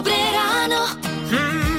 [0.00, 0.96] Dobré ráno.
[1.28, 1.69] Mm,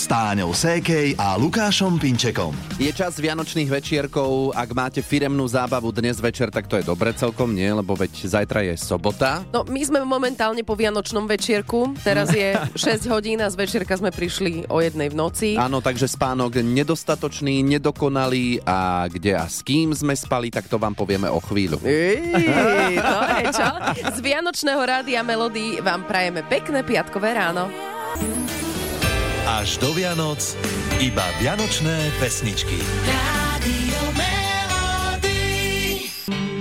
[0.00, 2.56] s Táňou Sékej a Lukášom Pinčekom.
[2.80, 4.56] Je čas vianočných večierkov.
[4.56, 7.68] Ak máte firemnú zábavu dnes večer, tak to je dobre celkom, nie?
[7.68, 9.44] Lebo veď zajtra je sobota.
[9.52, 11.92] No, my sme momentálne po Vianočnom večierku.
[12.00, 15.48] Teraz je 6 hodín a z večierka sme prišli o jednej v noci.
[15.60, 20.96] Áno, takže spánok nedostatočný, nedokonalý a kde a s kým sme spali, tak to vám
[20.96, 21.76] povieme o chvíľu.
[21.84, 22.24] Ej,
[22.96, 23.68] to je čo?
[24.16, 27.89] Z Vianočného rádia Melody vám prajeme pekné piatkové ráno.
[29.50, 30.38] Až do Vianoc
[31.02, 32.78] iba Vianočné pesničky.
[34.14, 36.06] Melody.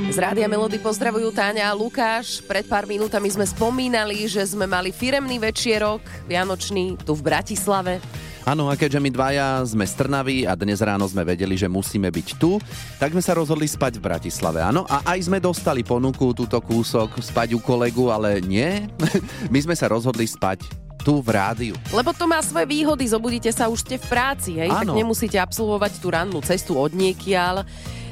[0.10, 2.42] Z Rádia Melody pozdravujú Táňa a Lukáš.
[2.50, 8.02] Pred pár minútami sme spomínali, že sme mali firemný večierok Vianočný tu v Bratislave.
[8.42, 12.10] Áno, a keďže my dvaja sme z Trnavy a dnes ráno sme vedeli, že musíme
[12.10, 12.58] byť tu,
[12.98, 14.66] tak sme sa rozhodli spať v Bratislave.
[14.66, 18.90] Áno, a aj sme dostali ponuku túto kúsok spať u kolegu, ale nie.
[19.54, 21.76] My sme sa rozhodli spať tu v rádiu.
[21.90, 24.68] Lebo to má svoje výhody, zobudíte sa už ste v práci, hej?
[24.68, 27.64] tak nemusíte absolvovať tú rannú cestu od niekiaľ.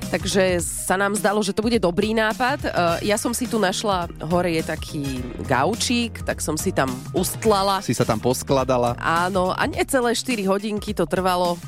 [0.07, 2.63] Takže sa nám zdalo, že to bude dobrý nápad.
[2.63, 2.69] E,
[3.03, 5.03] Ja som si tu našla, hore je taký
[5.43, 7.83] gaučík, tak som si tam ustlala.
[7.83, 8.95] Si sa tam poskladala.
[8.95, 11.59] Áno, a necelé 4 hodinky to trvalo.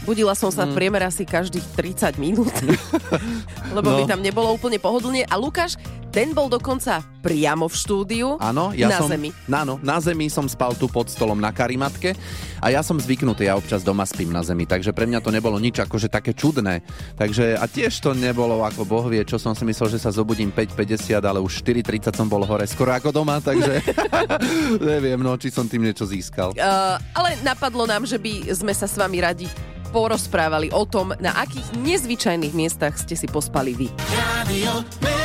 [0.00, 2.54] Budila som sa v priemer asi každých 30 minút,
[3.76, 3.96] lebo No.
[3.98, 5.26] mi tam nebolo úplne pohodlne.
[5.26, 5.74] A Lukáš,
[6.10, 9.30] ten bol dokonca priamo v štúdiu Áno, ja na som, zemi.
[9.46, 12.18] Áno, na zemi som spal tu pod stolom na karimatke
[12.58, 15.56] a ja som zvyknutý, ja občas doma spím na zemi, takže pre mňa to nebolo
[15.56, 16.82] nič akože také čudné.
[17.14, 20.50] Takže a tiež to nebolo ako boh vie, čo som si myslel, že sa zobudím
[20.50, 23.80] 5.50, ale už 4.30 som bol hore skoro ako doma, takže
[24.92, 26.52] neviem, no, či som tým niečo získal.
[26.58, 29.46] Uh, ale napadlo nám, že by sme sa s vami radi
[29.90, 33.88] porozprávali o tom, na akých nezvyčajných miestach ste si pospali vy.
[34.50, 35.19] Melody.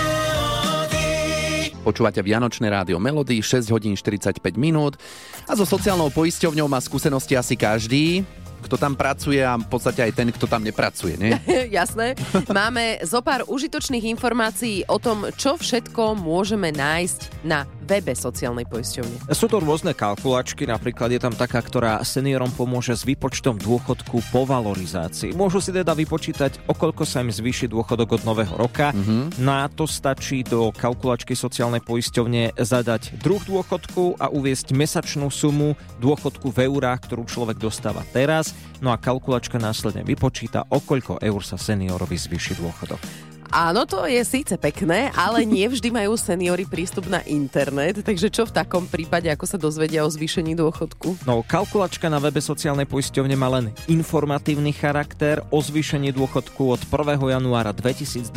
[1.86, 4.98] Počúvate Vianočné rádio Melody, 6 hodín 45 minút
[5.46, 8.26] a so sociálnou poisťovňou má skúsenosti asi každý,
[8.66, 11.38] kto tam pracuje a v podstate aj ten, kto tam nepracuje, nie?
[11.78, 12.18] Jasné.
[12.50, 19.30] Máme zo pár užitočných informácií o tom, čo všetko môžeme nájsť na webe sociálnej poisťovne.
[19.32, 24.42] Sú to rôzne kalkulačky, napríklad je tam taká, ktorá seniorom pomôže s výpočtom dôchodku po
[24.44, 25.38] valorizácii.
[25.38, 28.90] Môžu si teda vypočítať, o koľko sa im zvýši dôchodok od nového roka.
[28.92, 29.38] Mm-hmm.
[29.46, 36.50] Na to stačí do kalkulačky sociálnej poisťovne zadať druh dôchodku a uviesť mesačnú sumu dôchodku
[36.50, 38.58] v eurách, ktorú človek dostáva teraz.
[38.82, 43.35] No a kalkulačka následne vypočíta, o koľko eur sa seniorovi zvýši dôchodok.
[43.56, 48.44] Áno, to je síce pekné, ale nie vždy majú seniory prístup na internet, takže čo
[48.44, 51.24] v takom prípade, ako sa dozvedia o zvýšení dôchodku?
[51.24, 57.16] No, kalkulačka na webe sociálnej poisťovne má len informatívny charakter o zvýšení dôchodku od 1.
[57.16, 58.28] januára 2024.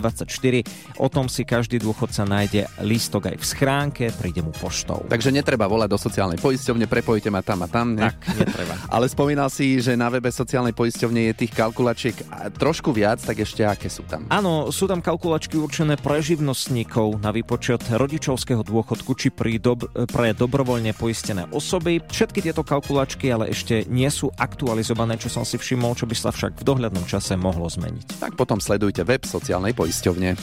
[1.02, 5.02] O tom si každý dôchodca nájde lístok aj v schránke, príde mu poštou.
[5.10, 7.98] Takže netreba volať do sociálnej poisťovne, prepojte ma tam a tam.
[7.98, 8.06] Ne?
[8.06, 8.78] Tak, netreba.
[8.94, 12.14] Ale spomínal si, že na webe sociálnej poisťovne je tých kalkulačiek
[12.54, 14.22] trošku viac, tak ešte aké sú tam?
[14.30, 20.36] Áno, sú tam kalkulačky určené pre živnostníkov na výpočet rodičovského dôchodku či pri dob- pre
[20.36, 22.04] dobrovoľne poistené osoby.
[22.12, 26.28] Všetky tieto kalkulačky ale ešte nie sú aktualizované, čo som si všimol, čo by sa
[26.28, 28.20] však v dohľadnom čase mohlo zmeniť.
[28.20, 30.36] Tak potom sledujte web sociálnej poisťovne.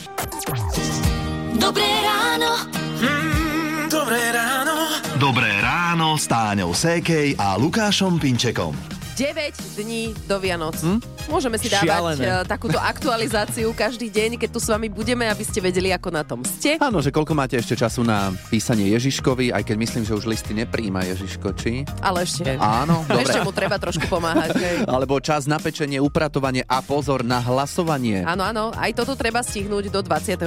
[1.62, 2.50] Dobré ráno.
[2.98, 4.74] Mm, dobré ráno.
[5.22, 8.74] Dobré ráno s Táňou Sékej a Lukášom Pinčekom.
[9.14, 10.74] 9 dní do Vianoc.
[10.82, 11.15] Hm?
[11.26, 12.24] Môžeme si dávať Šialené.
[12.24, 16.22] eh, takúto aktualizáciu každý deň, keď tu s vami budeme, aby ste vedeli, ako na
[16.22, 16.78] tom ste.
[16.78, 20.54] Áno, že koľko máte ešte času na písanie Ježiškovi, aj keď myslím, že už listy
[20.54, 21.82] nepríjma Ježiško, či?
[21.98, 23.46] Ale ešte, Áno, ešte dobre.
[23.46, 24.50] mu treba trošku pomáhať.
[24.62, 24.76] hej.
[24.86, 28.22] Alebo čas na pečenie, upratovanie a pozor na hlasovanie.
[28.22, 30.38] Áno, áno, aj toto treba stihnúť do 24.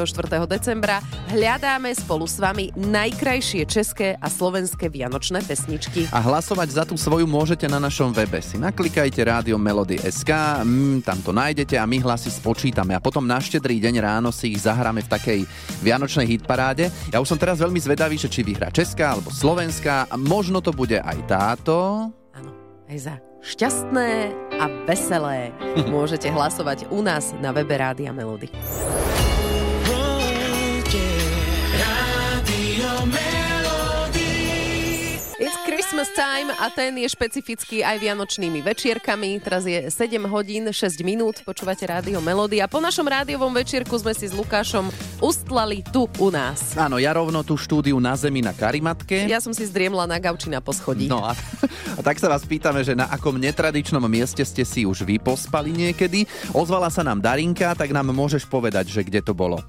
[0.47, 1.03] decembra.
[1.29, 6.07] Hľadáme spolu s vami najkrajšie české a slovenské vianočné pesničky.
[6.09, 8.39] A hlasovať za tú svoju môžete na našom webe.
[8.39, 12.93] Si naklikajte rádio Melody SK, mm, tam to nájdete a my hlasy spočítame.
[12.93, 15.39] A potom na štedrý deň ráno si ich zahráme v takej
[15.81, 16.93] vianočnej hitparáde.
[17.09, 20.13] Ja už som teraz veľmi zvedavý, že či vyhrá Česká alebo Slovenská.
[20.21, 22.07] Možno to bude aj táto.
[22.37, 22.51] Áno,
[22.85, 25.55] aj za šťastné a veselé
[25.87, 28.51] môžete hlasovať u nás na webe Rádia Melody.
[35.99, 39.35] Christmas time a ten je špecifický aj vianočnými večierkami.
[39.43, 44.15] Teraz je 7 hodín 6 minút, počúvate rádio Melody a po našom rádiovom večierku sme
[44.15, 44.87] si s Lukášom
[45.19, 46.71] ustlali tu u nás.
[46.79, 49.27] Áno, ja rovno tú štúdiu na zemi na karimatke.
[49.27, 51.11] Ja som si zdriemla na gauči na poschodí.
[51.11, 55.03] No a, a tak sa vás pýtame, že na akom netradičnom mieste ste si už
[55.03, 56.23] vy pospali niekedy.
[56.55, 59.59] Ozvala sa nám Darinka, tak nám môžeš povedať, že kde to bolo.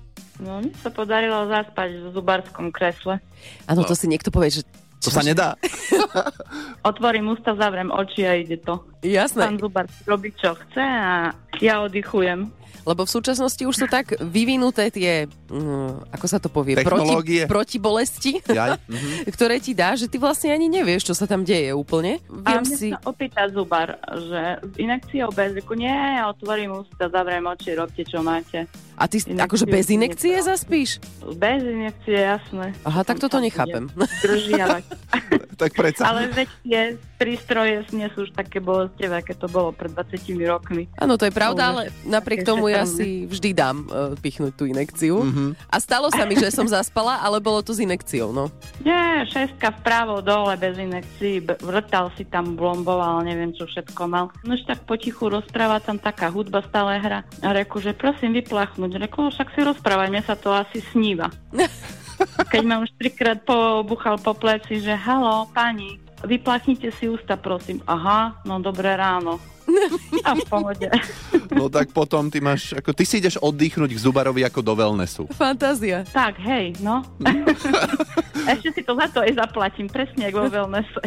[0.41, 3.21] No, mne sa podarilo zaspať v zubarskom kresle.
[3.69, 4.65] Áno, to si niekto povie, že
[5.01, 5.57] To sa nedá.
[6.91, 8.85] Otvorím ústa, zavriem oči a ide to.
[9.01, 9.49] jasné.
[9.49, 12.53] Pán zubar robí, čo chce a ja oddychujem.
[12.81, 17.77] Lebo v súčasnosti už sú tak vyvinuté tie, mm, ako sa to povie, proti, proti
[17.77, 18.81] bolesti, Jaj?
[18.89, 19.29] Mhm.
[19.37, 22.21] ktoré ti dá, že ty vlastne ani nevieš, čo sa tam deje úplne.
[22.49, 22.89] A Viem mne si...
[22.89, 28.25] sa opýta zubar, že s inekciou bez nie, ja otvorím ústa, zavriem oči, robte, čo
[28.25, 28.65] máte.
[29.01, 31.01] A ty Inekcie akože bez inekcie zaspíš?
[31.25, 32.77] Bez inekcie, jasné.
[32.85, 33.89] Aha, tak toto nechápem.
[35.61, 36.09] Tak predsa.
[36.09, 36.81] Ale veď tie
[37.21, 40.17] prístroje nie sú už také bolestivé, aké to bolo pred 20
[40.49, 40.89] rokmi.
[40.97, 45.21] Áno, to je pravda, ale napriek tomu ja si vždy dám uh, pichnúť tú inekciu.
[45.21, 45.69] Mhm.
[45.69, 48.49] A stalo sa mi, že som zaspala, ale bolo to s inekciou, no.
[48.81, 54.33] Nie, šestka vpravo, dole, bez inekcií, vrtal si tam, blomboval, neviem čo všetko mal.
[54.49, 57.21] No tak potichu rozpráva, tam taká hudba stále hra.
[57.45, 58.90] A reku, že prosím vyplachnúť.
[58.97, 61.31] Reku, "No, však si rozprávaj, mne sa to asi sníva.
[62.53, 67.81] Keď ma už trikrát pobuchal po pleci, že halo, pani, vyplachnite si ústa, prosím.
[67.89, 69.41] Aha, no dobré ráno.
[70.27, 70.89] A v pohode.
[71.55, 75.25] No tak potom ty máš, ako ty si ideš oddychnúť k zubarovi ako do wellnessu.
[75.31, 76.03] Fantázia.
[76.11, 77.07] Tak, hej, no.
[78.53, 81.01] Ešte si to za to aj zaplatím, presne ako vo wellnesse.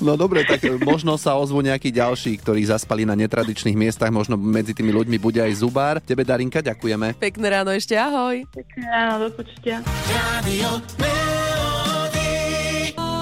[0.00, 4.72] No dobre, tak možno sa ozvu nejakí ďalší, ktorí zaspali na netradičných miestach, možno medzi
[4.72, 6.00] tými ľuďmi bude aj zubár.
[6.00, 7.18] Tebe, Darinka, ďakujeme.
[7.20, 8.44] Pekné ráno ešte, ahoj.
[8.50, 9.84] Pekné ráno, do počutia.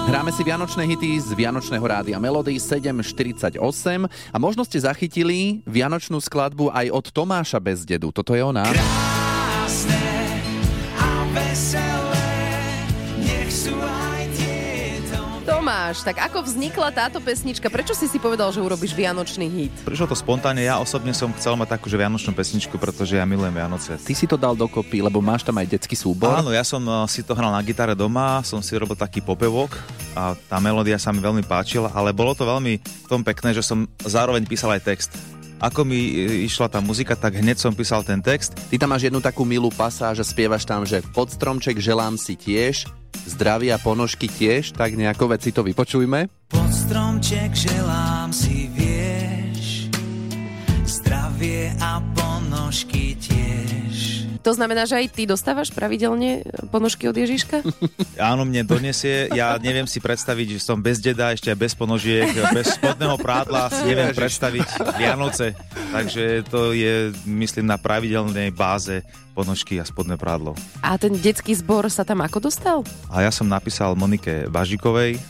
[0.09, 3.61] Hráme si Vianočné hity z Vianočného rádia Melody 748
[4.33, 8.09] a možno ste zachytili Vianočnú skladbu aj od Tomáša Bezdedu.
[8.09, 8.65] Toto je ona.
[8.65, 9.18] Krásne
[15.89, 17.65] Tomáš, tak ako vznikla táto pesnička?
[17.65, 19.73] Prečo si si povedal, že urobíš Vianočný hit?
[19.89, 23.49] Prišlo to spontánne, ja osobne som chcel mať takú, že vianočnú pesničku, pretože ja milujem
[23.49, 23.97] Vianoce.
[23.97, 26.29] Ty si to dal dokopy, lebo máš tam aj detský súbor.
[26.29, 29.81] Áno, ja som eh, si to hral na gitare doma, som si robil taký popevok
[30.13, 33.65] a tá melódia sa mi veľmi páčila, ale bolo to veľmi v tom pekné, že
[33.65, 35.17] som zároveň písal aj text.
[35.57, 38.53] Ako mi eh, išla tá muzika, tak hneď som písal ten text.
[38.69, 42.37] Ty tam máš jednu takú milú pasáž a spievaš tam, že pod stromček želám si
[42.37, 42.85] tiež,
[43.25, 46.27] zdravia ponožky tiež, tak nejako veci to vypočujme.
[46.49, 49.89] Pod stromček želám si, vieš,
[50.85, 53.48] zdravie a ponožky tiež.
[54.39, 57.59] To znamená, že aj ty dostávaš pravidelne ponožky od Ježiška?
[58.31, 62.31] Áno, mne donesie, ja neviem si predstaviť, že som bez deda, ešte aj bez ponožiek,
[62.55, 65.51] bez spodného prádla, si neviem predstaviť Vianoce.
[65.91, 69.03] Takže to je, myslím, na pravidelnej báze
[69.35, 70.55] ponožky a spodné prádlo.
[70.83, 72.83] A ten detský zbor sa tam ako dostal?
[73.11, 75.21] A ja som napísal Monike Bažikovej, eh,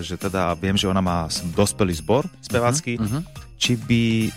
[0.00, 2.96] že teda viem, že ona má dospelý zbor spevácky,
[3.60, 4.30] či by eh,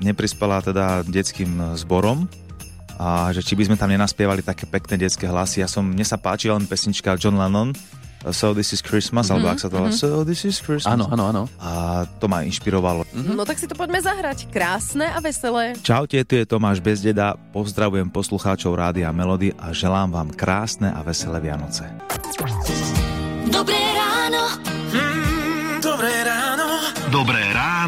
[0.00, 2.24] neprispela teda detským zborom
[2.98, 5.62] a že či by sme tam nenaspievali také pekné detské hlasy.
[5.62, 9.46] Ja som, mne sa páči len pesnička John Lennon, eh, So This Is Christmas, alebo
[9.46, 10.90] ak sa to volá, So This Is Christmas.
[10.90, 11.42] Áno, áno, áno.
[11.62, 13.06] A to ma inšpirovalo.
[13.14, 14.50] No tak si to poďme zahrať.
[14.50, 15.78] Krásne a veselé.
[15.78, 21.38] Čaute, tu je Tomáš Bezdeda, pozdravujem poslucháčov Rádia Melody a želám vám krásne a veselé
[21.38, 21.86] Vianoce.
[23.48, 24.42] Dobré ráno.
[24.90, 26.66] Mm, dobré ráno.
[27.08, 27.37] Dobré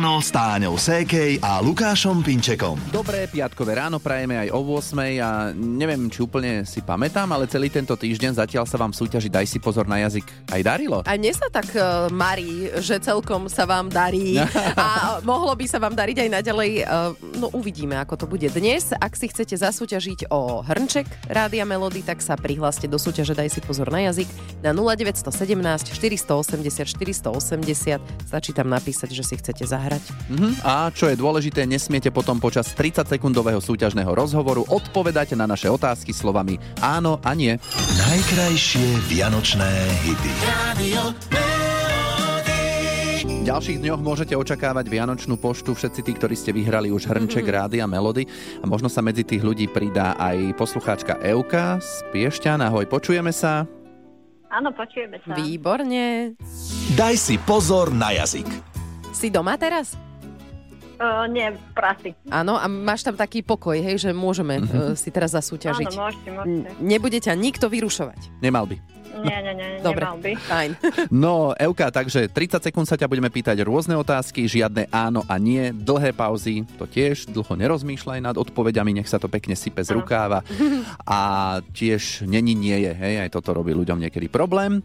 [0.00, 2.80] ráno s Táňou Sékej a Lukášom Pinčekom.
[2.88, 7.68] Dobré piatkové ráno prajeme aj o 8 a neviem, či úplne si pamätám, ale celý
[7.68, 10.24] tento týždeň zatiaľ sa vám súťaži Daj si pozor na jazyk
[10.56, 11.04] aj darilo.
[11.04, 14.40] A mne sa tak uh, marí, že celkom sa vám darí
[14.80, 16.70] a mohlo by sa vám dariť aj naďalej.
[16.80, 18.96] Uh, no uvidíme, ako to bude dnes.
[18.96, 23.60] Ak si chcete zasúťažiť o hrnček Rádia Melody, tak sa prihláste do súťaže Daj si
[23.60, 24.32] pozor na jazyk
[24.64, 28.00] na 0917 480 480.
[28.24, 29.89] Stačí tam napísať, že si chcete zahrať.
[30.30, 30.62] Mhm.
[30.62, 36.60] A čo je dôležité, nesmiete potom počas 30-sekundového súťažného rozhovoru odpovedať na naše otázky slovami
[36.78, 37.58] áno a nie.
[37.98, 39.70] Najkrajšie vianočné
[40.06, 40.32] hity.
[40.80, 41.60] Melody.
[43.20, 47.56] V ďalších dňoch môžete očakávať Vianočnú poštu, všetci tí, ktorí ste vyhrali už hrnček mm-hmm.
[47.56, 48.24] Rádia Melody
[48.60, 52.64] a možno sa medzi tých ľudí pridá aj poslucháčka Euka z Piešťan.
[52.64, 53.68] Ahoj, počujeme sa.
[54.48, 55.36] Áno, počujeme sa.
[55.36, 56.36] Výborne.
[56.96, 58.69] Daj si pozor na jazyk.
[59.20, 59.92] Si doma teraz?
[60.96, 62.12] Uh, nie, v práci.
[62.28, 65.92] Áno, a máš tam taký pokoj, hej, že môžeme uh, si teraz zasúťažiť.
[65.92, 66.48] Áno, môžete, môžete.
[66.48, 68.40] N- Nebude ťa nikto vyrušovať.
[68.40, 68.76] Nemal by.
[69.20, 70.32] Nie, nie, nie, Dobre, nemal by.
[70.38, 70.70] fajn.
[71.24, 75.72] No, Euka, takže 30 sekúnd sa ťa budeme pýtať rôzne otázky, žiadne áno a nie,
[75.72, 80.40] dlhé pauzy, to tiež, dlho nerozmýšľaj nad odpovediami, nech sa to pekne sype z rukáva.
[81.04, 81.18] A
[81.76, 84.80] tiež není nie je, hej, aj toto robí ľuďom niekedy problém.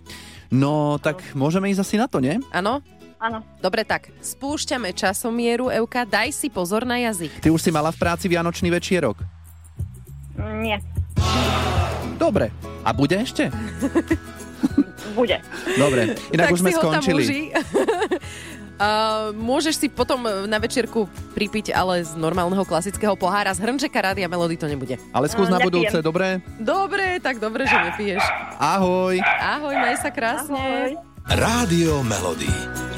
[0.52, 2.40] No, tak môžeme ísť asi na to, nie?
[2.52, 2.80] Áno?
[3.26, 3.42] Áno.
[3.58, 7.42] Dobre, tak spúšťame časomieru, Euka, daj si pozor na jazyk.
[7.42, 9.18] Ty už si mala v práci Vianočný večierok.
[10.62, 10.78] Nie,
[12.16, 12.50] Dobre.
[12.86, 13.52] A bude ešte?
[15.18, 15.38] bude.
[15.76, 16.16] Dobre.
[16.32, 17.24] Inak tak už sme si ho tam skončili.
[18.76, 24.32] Uh, môžeš si potom na večierku pripiť ale z normálneho klasického pohára z hrnčeka Rádia
[24.32, 24.96] Melody to nebude.
[25.12, 25.68] Ale skús na Nepijem.
[25.70, 26.40] budúce, dobre?
[26.58, 28.24] Dobre, tak dobre, že nepiješ.
[28.58, 29.20] Ahoj.
[29.22, 30.56] Ahoj, maj sa krásne.
[30.56, 31.15] Ahoj.
[31.26, 32.46] Rádio Melody.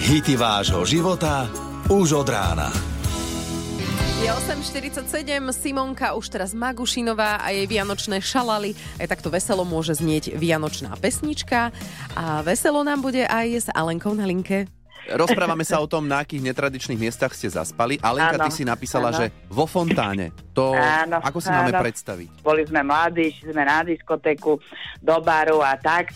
[0.03, 1.48] Hity vášho života
[1.88, 2.67] už od rána.
[4.19, 5.07] Je 8.47,
[5.55, 8.75] Simonka, už teraz Magušinová a jej vianočné šalaly.
[9.00, 11.72] Aj takto veselo môže znieť vianočná pesnička.
[12.19, 14.67] A veselo nám bude aj s Alenkou na linke.
[15.07, 17.96] Rozprávame sa o tom, na akých netradičných miestach ste zaspali.
[18.03, 19.24] Alenka, Áno, ty si napísala, áno.
[19.24, 20.36] že vo fontáne.
[20.51, 21.79] To Áno, ako si máme áno.
[21.79, 22.43] predstaviť?
[22.43, 24.60] Boli sme mladí, šli sme na diskotéku,
[25.00, 26.12] do baru a tak.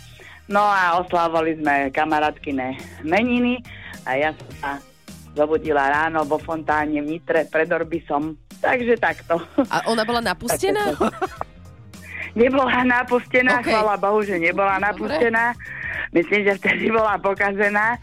[0.52, 2.76] No a oslávali sme kamarátkine
[3.08, 3.64] meniny
[4.04, 4.72] a ja som sa
[5.32, 8.36] zobudila ráno vo fontáne v Nitre pred Orbisom.
[8.60, 9.40] Takže takto.
[9.72, 10.92] A ona bola napustená?
[12.40, 13.64] Nebola napustená, OK.
[13.64, 13.72] okay.
[13.76, 15.56] chvála Bohu, že nebola Dobre.
[16.12, 17.96] Myslím, že vtedy bola pokazená,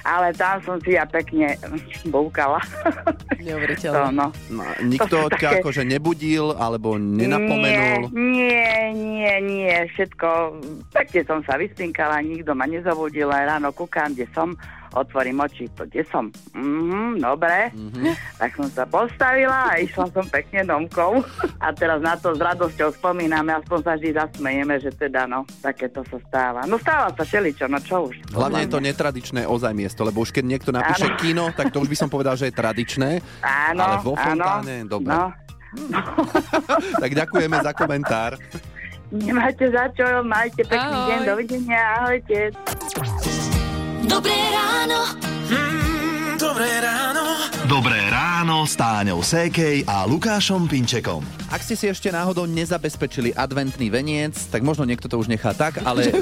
[0.00, 1.58] ale tam som si ja pekne
[2.04, 2.62] búkala.
[2.62, 4.10] to, Neuveriteľné.
[4.12, 4.30] no.
[4.48, 8.10] No, nikto To ťa také- akože nebudil alebo nenapomenul?
[8.12, 10.28] Nie, nie, nie, všetko.
[10.90, 14.54] Pekne som sa vyspinkala, nikto ma nezabudil, aj ráno kúkam, kde som,
[14.96, 16.32] otvorím oči, to kde som.
[16.50, 18.16] Mhm, dobre, Mhm.
[18.36, 21.20] tak som sa postavila a išla som pekne domkov.
[21.58, 26.00] A teraz na to s radosťou spomíname, aspoň sa vždy zasmejeme, že teda no, takéto
[26.04, 26.64] sa stáva.
[26.64, 28.16] No stáva sa šeličo, no čo už.
[28.30, 31.18] Hlavne je to netradičné ozaj miesto, lebo už keď niekto napíše Áno.
[31.18, 33.10] kino, tak to už by som povedal, že je tradičné.
[33.40, 34.22] Áno, ale vo áno.
[34.22, 35.10] fontáne, dobre.
[35.10, 35.28] No,
[37.02, 38.32] Tak ďakujeme za komentár.
[39.08, 41.08] nemáte za čo, majte pekný Ahoj.
[41.08, 42.38] deň, dovidenia, ahojte.
[44.06, 45.18] Dobré ráno.
[45.50, 47.24] Mm, dobré ráno.
[47.66, 51.26] Dobré ráno s Táňou Sékej a Lukášom Pinčekom.
[51.50, 55.82] Ak ste si ešte náhodou nezabezpečili adventný veniec, tak možno niekto to už nechá tak,
[55.88, 56.14] ale...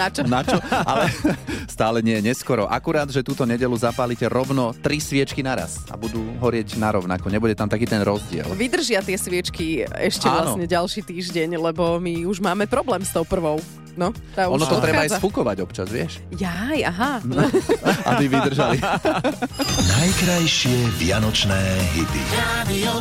[0.00, 0.24] Na čo?
[0.24, 0.56] Na čo?
[0.72, 1.12] Ale
[1.76, 2.64] stále nie je neskoro.
[2.64, 7.28] Akurát, že túto nedelu zapálite rovno tri sviečky naraz a budú horieť narovnako.
[7.28, 8.48] Nebude tam taký ten rozdiel.
[8.56, 10.56] Vydržia tie sviečky ešte Áno.
[10.56, 13.60] vlastne ďalší týždeň, lebo my už máme problém s tou prvou.
[13.98, 16.22] No, tá Ono už to treba aj sfukovať občas, vieš?
[16.38, 17.18] Jaj, aha.
[18.14, 18.78] Aby vydržali.
[19.90, 21.60] Najkrajšie vianočné
[21.98, 22.22] hity.
[22.30, 22.92] Rádio